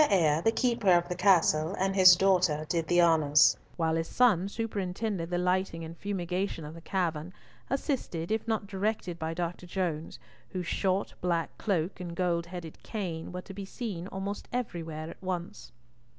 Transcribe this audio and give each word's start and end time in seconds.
Eyre, 0.09 0.41
the 0.41 0.51
keeper 0.51 0.89
of 0.89 1.07
the 1.09 1.15
castle, 1.15 1.75
and 1.77 1.93
his 1.95 2.15
daughter 2.15 2.65
did 2.67 2.87
the 2.87 2.99
honours, 2.99 3.55
while 3.77 3.93
his 3.95 4.07
son 4.07 4.49
superintended 4.49 5.29
the 5.29 5.37
lighting 5.37 5.83
and 5.83 5.95
fumigation 5.95 6.65
of 6.65 6.73
the 6.73 6.81
cavern, 6.81 7.31
assisted, 7.69 8.31
if 8.31 8.47
not 8.47 8.65
directed 8.65 9.19
by 9.19 9.35
Dr. 9.35 9.67
Jones, 9.67 10.17
whose 10.49 10.65
short 10.65 11.13
black 11.21 11.55
cloak 11.59 11.99
and 11.99 12.15
gold 12.15 12.47
headed 12.47 12.81
cane 12.81 13.31
were 13.31 13.43
to 13.43 13.53
be 13.53 13.63
seen 13.63 14.07
almost 14.07 14.47
everywhere 14.51 15.07
at 15.07 15.21
once. 15.21 15.71